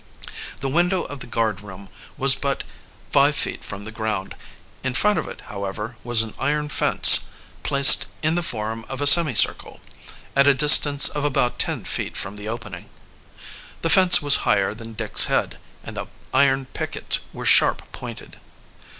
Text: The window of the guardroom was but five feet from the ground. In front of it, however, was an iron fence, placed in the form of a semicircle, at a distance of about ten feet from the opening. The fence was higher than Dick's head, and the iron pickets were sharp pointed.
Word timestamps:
The 0.61 0.67
window 0.67 1.03
of 1.03 1.19
the 1.19 1.27
guardroom 1.27 1.87
was 2.17 2.33
but 2.33 2.63
five 3.11 3.35
feet 3.35 3.63
from 3.63 3.83
the 3.83 3.91
ground. 3.91 4.35
In 4.83 4.95
front 4.95 5.19
of 5.19 5.27
it, 5.27 5.41
however, 5.41 5.95
was 6.03 6.23
an 6.23 6.33
iron 6.39 6.69
fence, 6.69 7.25
placed 7.61 8.07
in 8.23 8.33
the 8.33 8.41
form 8.41 8.83
of 8.89 8.99
a 8.99 9.05
semicircle, 9.05 9.79
at 10.35 10.47
a 10.47 10.55
distance 10.55 11.07
of 11.07 11.23
about 11.23 11.59
ten 11.59 11.83
feet 11.83 12.17
from 12.17 12.35
the 12.35 12.49
opening. 12.49 12.89
The 13.83 13.91
fence 13.91 14.23
was 14.23 14.37
higher 14.37 14.73
than 14.73 14.93
Dick's 14.93 15.25
head, 15.25 15.59
and 15.83 15.95
the 15.95 16.07
iron 16.33 16.65
pickets 16.73 17.19
were 17.31 17.45
sharp 17.45 17.91
pointed. 17.91 18.39